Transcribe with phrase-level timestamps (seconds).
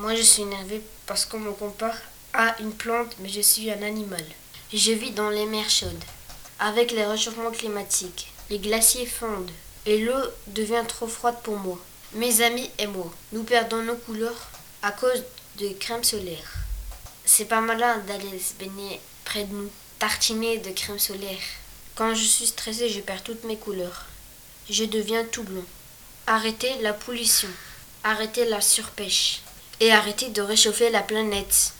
[0.00, 1.96] Moi, je suis énervé parce qu'on me compare
[2.32, 4.24] à une plante, mais je suis un animal.
[4.72, 6.04] Je vis dans les mers chaudes.
[6.60, 9.50] Avec les réchauffements climatiques, les glaciers fondent
[9.86, 11.80] et l'eau devient trop froide pour moi.
[12.12, 14.46] Mes amis et moi, nous perdons nos couleurs
[14.82, 15.24] à cause
[15.58, 16.54] de crème solaire.
[17.24, 21.42] C'est pas malin d'aller se baigner près de nous, tartiner de crème solaire.
[21.96, 24.06] Quand je suis stressé, je perds toutes mes couleurs.
[24.70, 25.66] Je deviens tout blond.
[26.28, 27.50] Arrêtez la pollution,
[28.04, 29.42] arrêtez la surpêche
[29.80, 31.72] et arrêtez de réchauffer la planète.